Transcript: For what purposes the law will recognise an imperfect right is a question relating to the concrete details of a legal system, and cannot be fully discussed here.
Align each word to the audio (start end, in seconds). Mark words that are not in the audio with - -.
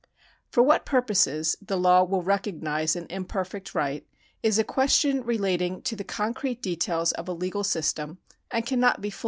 For 0.49 0.63
what 0.63 0.83
purposes 0.87 1.55
the 1.61 1.77
law 1.77 2.03
will 2.03 2.23
recognise 2.23 2.95
an 2.95 3.05
imperfect 3.11 3.75
right 3.75 4.03
is 4.41 4.57
a 4.57 4.63
question 4.63 5.23
relating 5.23 5.83
to 5.83 5.95
the 5.95 6.03
concrete 6.03 6.63
details 6.63 7.11
of 7.11 7.27
a 7.27 7.33
legal 7.33 7.63
system, 7.63 8.17
and 8.49 8.65
cannot 8.65 9.01
be 9.01 9.11
fully 9.11 9.11
discussed 9.11 9.19
here. 9.19 9.19